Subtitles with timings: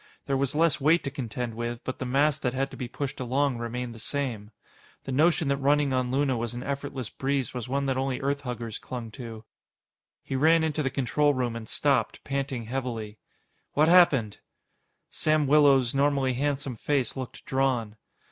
[0.25, 3.19] There was less weight to contend with, but the mass that had to be pushed
[3.19, 4.49] along remained the same.
[5.03, 8.81] The notion that running on Luna was an effortless breeze was one that only Earthhuggers
[8.81, 9.45] clung to.
[10.23, 13.19] He ran into the control room and stopped, panting heavily.
[13.73, 13.87] "What...
[13.89, 14.39] happened?"
[15.11, 17.95] Sam Willows' normally handsome face looked drawn.